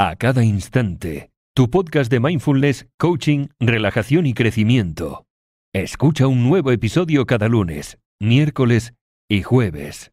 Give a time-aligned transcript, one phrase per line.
[0.00, 1.32] a cada instante.
[1.56, 5.24] Tu podcast de mindfulness, coaching, relajación y crecimiento.
[5.74, 8.94] Escucha un nuevo episodio cada lunes, miércoles
[9.28, 10.12] y jueves.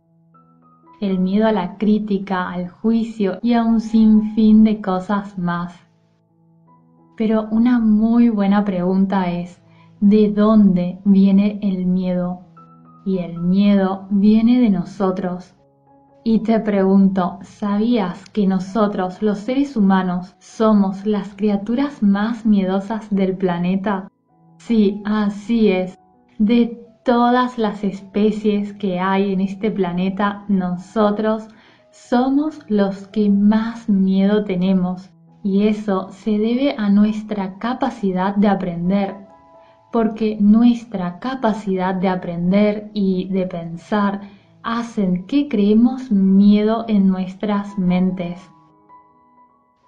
[1.01, 5.75] el miedo a la crítica, al juicio y a un sinfín de cosas más.
[7.17, 9.62] Pero una muy buena pregunta es,
[10.03, 12.41] de dónde viene el miedo.
[13.07, 15.55] Y el miedo viene de nosotros.
[16.25, 23.37] Y te pregunto, ¿sabías que nosotros, los seres humanos, somos las criaturas más miedosas del
[23.37, 24.11] planeta?
[24.59, 25.97] Sí, así es.
[26.39, 31.47] De todas las especies que hay en este planeta, nosotros
[31.93, 35.11] somos los que más miedo tenemos.
[35.45, 39.32] Y eso se debe a nuestra capacidad de aprender,
[39.93, 44.23] porque nuestra capacidad de aprender y de pensar
[44.63, 48.41] hacen que creemos miedo en nuestras mentes.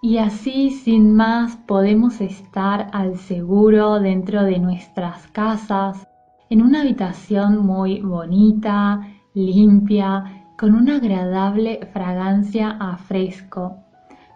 [0.03, 6.07] Y así sin más podemos estar al seguro dentro de nuestras casas,
[6.51, 13.79] en una habitación muy bonita, limpia, con una agradable fragancia a fresco,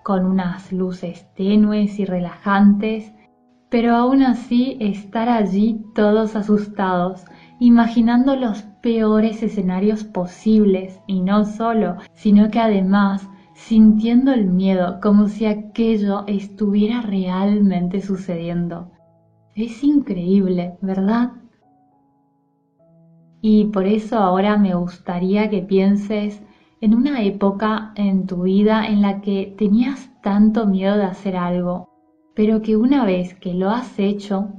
[0.02, 3.12] con unas luces tenues y relajantes
[3.70, 7.24] pero aún así estar allí todos asustados,
[7.60, 15.28] imaginando los peores escenarios posibles, y no solo, sino que además sintiendo el miedo como
[15.28, 18.90] si aquello estuviera realmente sucediendo.
[19.54, 21.32] Es increíble, ¿verdad?
[23.40, 26.40] Y por eso ahora me gustaría que pienses
[26.80, 31.97] en una época en tu vida en la que tenías tanto miedo de hacer algo
[32.38, 34.50] pero que una vez que lo has hecho,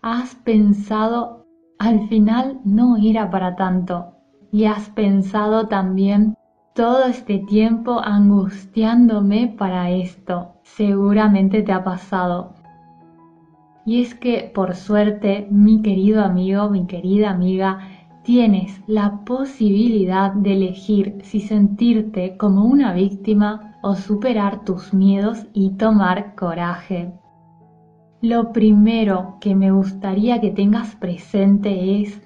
[0.00, 1.44] has pensado
[1.78, 4.14] al final no era para tanto
[4.50, 6.34] y has pensado también
[6.74, 10.54] todo este tiempo angustiándome para esto.
[10.62, 12.54] Seguramente te ha pasado.
[13.84, 17.80] Y es que, por suerte, mi querido amigo, mi querida amiga,
[18.22, 25.72] tienes la posibilidad de elegir si sentirte como una víctima o superar tus miedos y
[25.72, 27.12] tomar coraje.
[28.22, 32.22] Lo primero que me gustaría que tengas presente es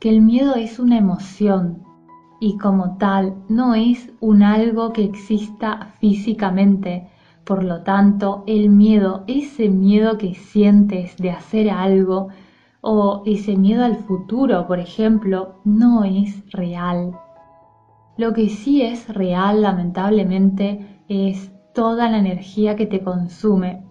[0.00, 1.84] que el miedo es una emoción
[2.40, 7.08] y como tal no es un algo que exista físicamente.
[7.44, 12.28] Por lo tanto, el miedo, ese miedo que sientes de hacer algo
[12.80, 17.12] o ese miedo al futuro, por ejemplo, no es real.
[18.16, 23.87] Lo que sí es real, lamentablemente, es toda la energía que te consume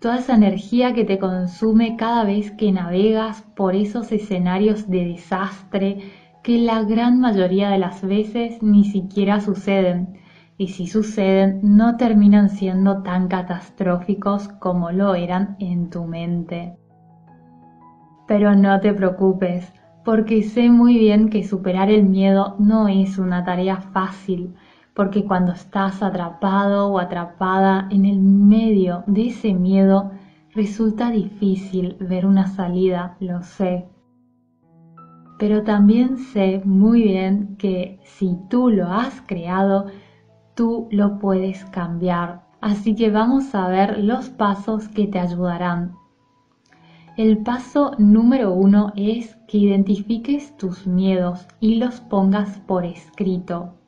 [0.00, 5.98] toda esa energía que te consume cada vez que navegas por esos escenarios de desastre
[6.42, 10.18] que la gran mayoría de las veces ni siquiera suceden
[10.56, 16.76] y si suceden no terminan siendo tan catastróficos como lo eran en tu mente.
[18.26, 19.72] Pero no te preocupes,
[20.04, 24.54] porque sé muy bien que superar el miedo no es una tarea fácil,
[24.98, 30.10] porque cuando estás atrapado o atrapada en el medio de ese miedo,
[30.56, 33.86] resulta difícil ver una salida, lo sé.
[35.38, 39.86] Pero también sé muy bien que si tú lo has creado,
[40.56, 42.42] tú lo puedes cambiar.
[42.60, 45.92] Así que vamos a ver los pasos que te ayudarán.
[47.16, 53.78] El paso número uno es que identifiques tus miedos y los pongas por escrito.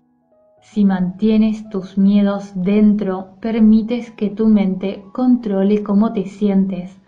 [0.61, 7.01] Si mantienes tus miedos dentro, permites que tu mente controle cómo te sientes.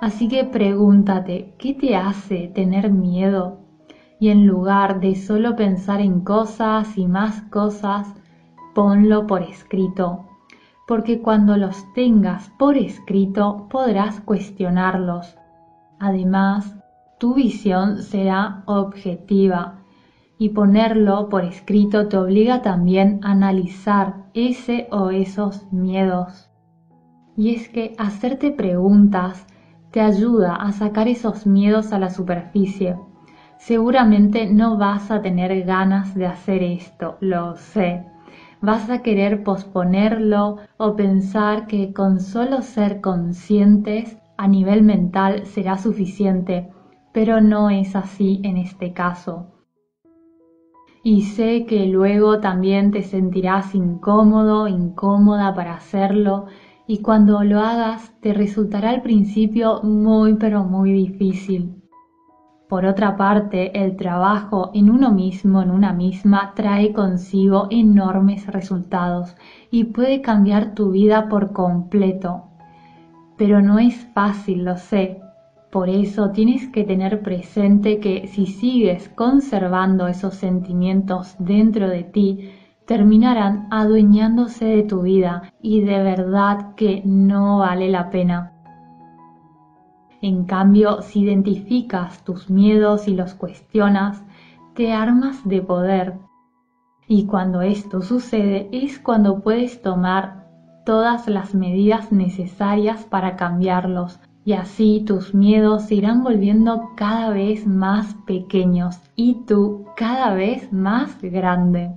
[0.00, 3.58] Así que pregúntate, ¿qué te hace tener miedo?
[4.20, 8.12] Y en lugar de solo pensar en cosas y más cosas,
[8.74, 10.26] ponlo por escrito.
[10.86, 15.36] Porque cuando los tengas por escrito podrás cuestionarlos.
[16.00, 16.76] Además,
[17.18, 19.78] tu visión será objetiva
[20.38, 26.48] y ponerlo por escrito te obliga también a analizar ese o esos miedos.
[27.36, 29.46] Y es que hacerte preguntas
[29.90, 32.96] te ayuda a sacar esos miedos a la superficie.
[33.58, 38.04] Seguramente no vas a tener ganas de hacer esto, lo sé.
[38.60, 45.78] Vas a querer posponerlo o pensar que con solo ser conscientes a nivel mental será
[45.78, 46.70] suficiente,
[47.12, 49.57] pero no es así en este caso
[51.02, 56.46] y sé que luego también te sentirás incómodo, incómoda para hacerlo
[56.86, 61.74] y cuando lo hagas te resultará al principio muy pero muy difícil.
[62.68, 69.34] Por otra parte, el trabajo en uno mismo, en una misma, trae consigo enormes resultados
[69.70, 72.42] y puede cambiar tu vida por completo.
[73.38, 75.22] Pero no es fácil, lo sé,
[75.70, 82.50] por eso tienes que tener presente que si sigues conservando esos sentimientos dentro de ti,
[82.86, 88.54] terminarán adueñándose de tu vida y de verdad que no vale la pena.
[90.22, 94.24] En cambio, si identificas tus miedos y los cuestionas,
[94.74, 96.14] te armas de poder.
[97.06, 100.48] Y cuando esto sucede es cuando puedes tomar
[100.86, 104.18] todas las medidas necesarias para cambiarlos,
[104.48, 110.72] y así tus miedos se irán volviendo cada vez más pequeños y tú cada vez
[110.72, 111.92] más grande.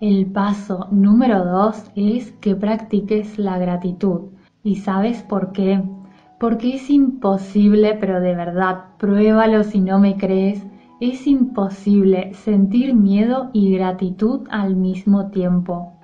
[0.00, 4.30] El paso número dos es que practiques la gratitud.
[4.62, 5.82] ¿Y sabes por qué?
[6.38, 10.64] Porque es imposible, pero de verdad, pruébalo si no me crees,
[11.00, 15.94] es imposible sentir miedo y gratitud al mismo tiempo.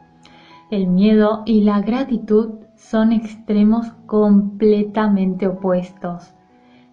[0.69, 6.33] El miedo y la gratitud son extremos completamente opuestos.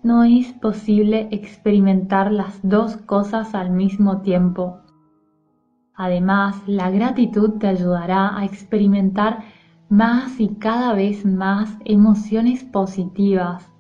[0.04, 4.80] No es posible experimentar las dos cosas al mismo tiempo.
[5.96, 9.40] Además, la gratitud te ayudará a experimentar
[9.88, 13.72] más y cada vez más emociones positivas.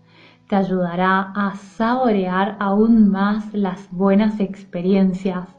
[0.48, 5.50] Te ayudará a saborear aún más las buenas experiencias.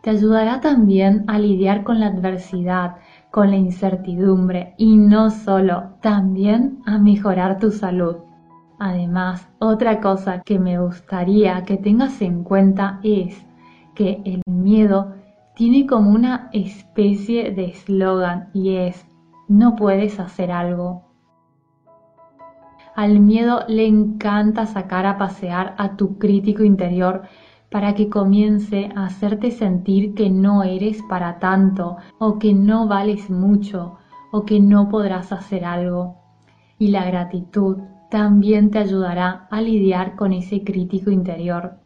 [0.00, 2.96] Te ayudará también a lidiar con la adversidad,
[3.32, 8.16] con la incertidumbre y no solo, también a mejorar tu salud.
[8.78, 13.42] Además, otra cosa que me gustaría que tengas en cuenta es
[13.94, 15.14] que el miedo
[15.56, 19.06] tiene como una especie de eslogan y es
[19.48, 21.02] no puedes hacer algo.
[22.94, 27.22] Al miedo le encanta sacar a pasear a tu crítico interior
[27.72, 33.30] para que comience a hacerte sentir que no eres para tanto o que no vales
[33.30, 33.96] mucho
[34.30, 36.16] o que no podrás hacer algo.
[36.78, 37.78] Y la gratitud
[38.10, 41.78] también te ayudará a lidiar con ese crítico interior.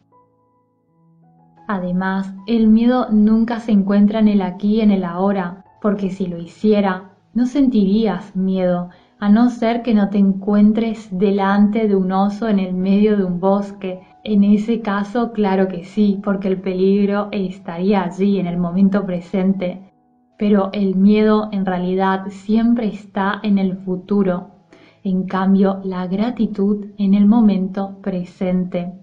[1.67, 6.27] Además, el miedo nunca se encuentra en el aquí y en el ahora, porque si
[6.27, 12.11] lo hiciera, no sentirías miedo, a no ser que no te encuentres delante de un
[12.11, 13.99] oso en el medio de un bosque.
[14.23, 19.91] En ese caso, claro que sí, porque el peligro estaría allí en el momento presente.
[20.37, 24.51] Pero el miedo en realidad siempre está en el futuro.
[25.03, 28.93] En cambio, la gratitud en el momento presente.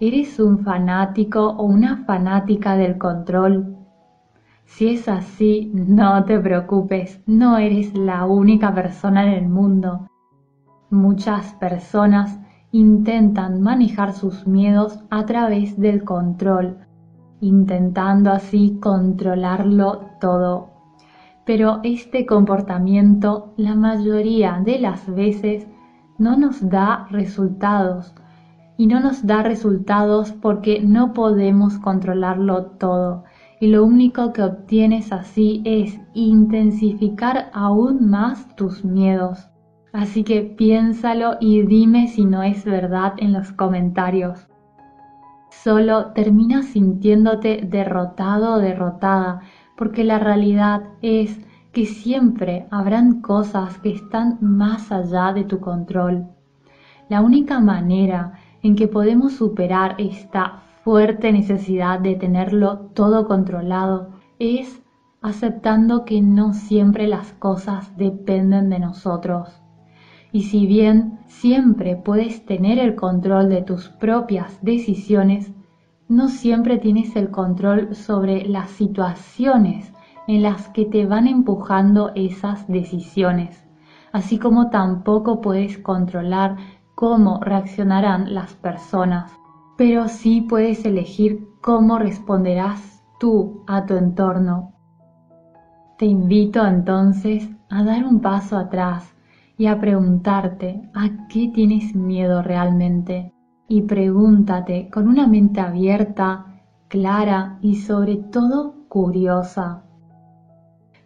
[0.00, 3.76] ¿Eres un fanático o una fanática del control?
[4.64, 10.08] Si es así, no te preocupes, no eres la única persona en el mundo.
[10.90, 12.40] Muchas personas
[12.74, 16.78] intentan manejar sus miedos a través del control,
[17.40, 20.70] intentando así controlarlo todo.
[21.46, 25.68] Pero este comportamiento la mayoría de las veces
[26.18, 28.12] no nos da resultados
[28.76, 33.22] y no nos da resultados porque no podemos controlarlo todo
[33.60, 39.53] y lo único que obtienes así es intensificar aún más tus miedos.
[39.94, 44.48] Así que piénsalo y dime si no es verdad en los comentarios.
[45.50, 49.42] Solo terminas sintiéndote derrotado o derrotada,
[49.76, 51.38] porque la realidad es
[51.70, 56.26] que siempre habrán cosas que están más allá de tu control.
[57.08, 58.32] La única manera
[58.64, 64.10] en que podemos superar esta fuerte necesidad de tenerlo todo controlado
[64.40, 64.82] es
[65.22, 69.63] aceptando que no siempre las cosas dependen de nosotros.
[70.34, 75.52] Y si bien siempre puedes tener el control de tus propias decisiones,
[76.08, 79.92] no siempre tienes el control sobre las situaciones
[80.26, 83.64] en las que te van empujando esas decisiones,
[84.10, 86.56] así como tampoco puedes controlar
[86.96, 89.30] cómo reaccionarán las personas,
[89.76, 94.72] pero sí puedes elegir cómo responderás tú a tu entorno.
[95.96, 99.13] Te invito entonces a dar un paso atrás
[99.56, 103.32] y a preguntarte a qué tienes miedo realmente.
[103.68, 109.84] Y pregúntate con una mente abierta, clara y sobre todo curiosa.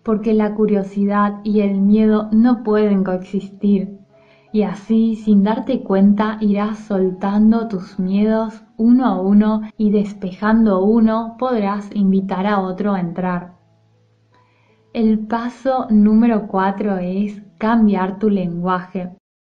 [0.02, 3.98] Porque la curiosidad y el miedo no pueden coexistir.
[4.50, 11.36] Y así, sin darte cuenta, irás soltando tus miedos uno a uno y despejando uno
[11.38, 13.58] podrás invitar a otro a entrar.
[14.94, 19.10] El paso número cuatro es cambiar tu lenguaje,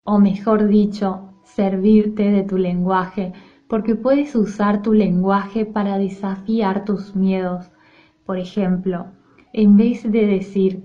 [0.05, 3.33] o mejor dicho, servirte de tu lenguaje,
[3.69, 7.71] porque puedes usar tu lenguaje para desafiar tus miedos.
[8.27, 9.07] Por ejemplo,
[9.53, 10.83] en vez de decir,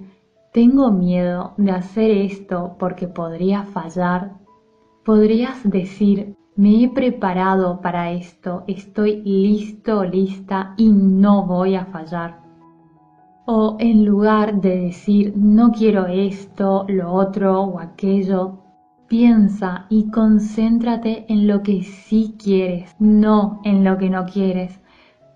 [0.53, 4.33] tengo miedo de hacer esto porque podría fallar,
[5.03, 12.44] podrías decir, me he preparado para esto, estoy listo, lista y no voy a fallar.
[13.47, 18.57] O en lugar de decir no quiero esto, lo otro o aquello,
[19.07, 24.81] piensa y concéntrate en lo que sí quieres, no en lo que no quieres.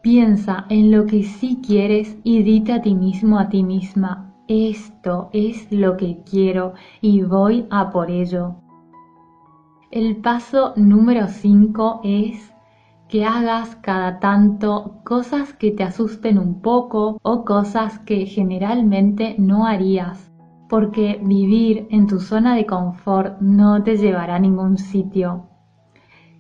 [0.02, 5.30] Piensa en lo que sí quieres y dite a ti mismo, a ti misma, esto
[5.32, 8.56] es lo que quiero y voy a por ello.
[9.92, 12.52] El paso número 5 es
[13.10, 19.66] que hagas cada tanto cosas que te asusten un poco o cosas que generalmente no
[19.66, 20.32] harías,
[20.70, 25.48] porque vivir en tu zona de confort no te llevará a ningún sitio.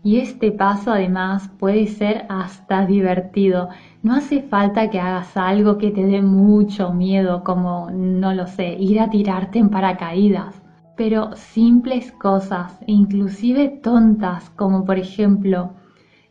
[0.03, 3.69] Y este paso además puede ser hasta divertido.
[4.03, 8.75] No hace falta que hagas algo que te dé mucho miedo, como, no lo sé,
[8.75, 10.61] ir a tirarte en paracaídas.
[10.95, 15.71] Pero simples cosas, inclusive tontas, como por ejemplo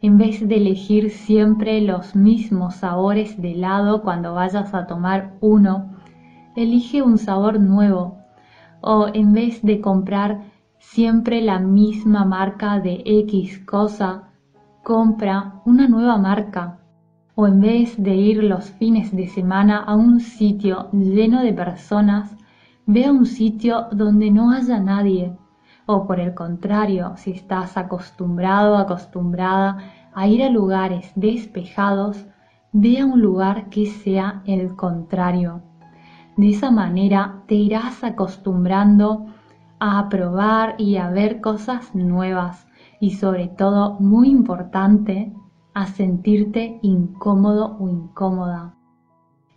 [0.00, 5.90] en vez de elegir siempre los mismos sabores de helado cuando vayas a tomar uno,
[6.54, 8.18] elige un sabor nuevo.
[8.80, 10.44] O en vez de comprar
[10.78, 14.30] siempre la misma marca de X cosa,
[14.84, 16.78] compra una nueva marca.
[17.34, 22.36] O en vez de ir los fines de semana a un sitio lleno de personas,
[22.86, 25.36] ve a un sitio donde no haya nadie
[25.90, 29.78] o por el contrario, si estás acostumbrado, acostumbrada
[30.12, 32.26] a ir a lugares despejados,
[32.72, 35.62] ve a un lugar que sea el contrario.
[36.36, 39.28] De esa manera te irás acostumbrando
[39.80, 42.66] a probar y a ver cosas nuevas
[43.00, 45.32] y sobre todo, muy importante,
[45.72, 48.74] a sentirte incómodo o incómoda.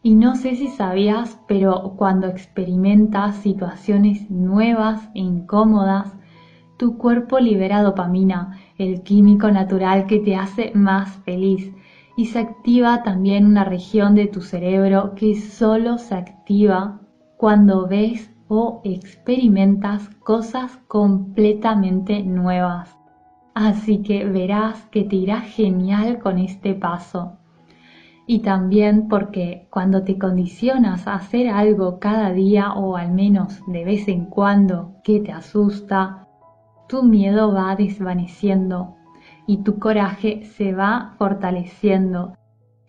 [0.01, 6.15] Y no sé si sabías, pero cuando experimentas situaciones nuevas e incómodas,
[6.81, 11.71] tu cuerpo libera dopamina, el químico natural que te hace más feliz,
[12.17, 16.99] y se activa también una región de tu cerebro que solo se activa
[17.37, 22.97] cuando ves o experimentas cosas completamente nuevas.
[23.53, 27.37] Así que verás que te irá genial con este paso.
[28.25, 33.85] Y también porque cuando te condicionas a hacer algo cada día o al menos de
[33.85, 36.21] vez en cuando que te asusta,
[36.91, 38.97] tu miedo va desvaneciendo
[39.47, 42.33] y tu coraje se va fortaleciendo.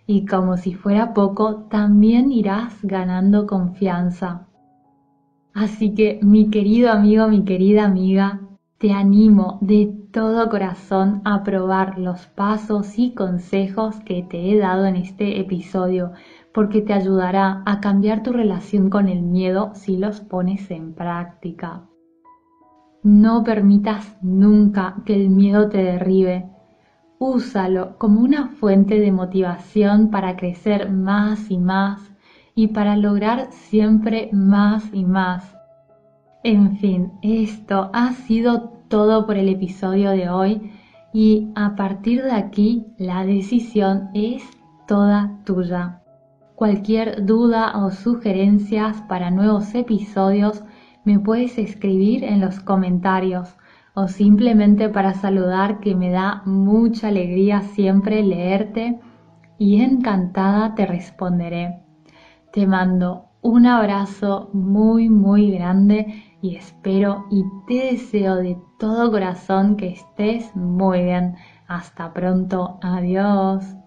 [0.08, 4.48] Y como si fuera poco, también irás ganando confianza.
[5.54, 8.40] Así que mi querido amigo, mi querida amiga,
[8.78, 14.86] te animo de todo corazón a probar los pasos y consejos que te he dado
[14.86, 16.10] en este episodio,
[16.52, 21.84] porque te ayudará a cambiar tu relación con el miedo si los pones en práctica.
[23.02, 26.48] No permitas nunca que el miedo te derribe.
[27.18, 32.12] Úsalo como una fuente de motivación para crecer más y más
[32.54, 35.56] y para lograr siempre más y más.
[36.44, 40.70] En fin, esto ha sido todo por el episodio de hoy
[41.12, 44.44] y a partir de aquí la decisión es
[44.86, 46.02] toda tuya.
[46.54, 50.62] Cualquier duda o sugerencias para nuevos episodios
[51.04, 53.56] me puedes escribir en los comentarios
[53.94, 59.00] o simplemente para saludar que me da mucha alegría siempre leerte
[59.58, 61.82] y encantada te responderé.
[62.52, 69.76] Te mando un abrazo muy muy grande y espero y te deseo de todo corazón
[69.76, 71.36] que estés muy bien.
[71.66, 72.78] Hasta pronto.
[72.82, 73.81] Adiós.